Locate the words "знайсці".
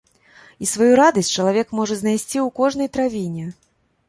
2.01-2.37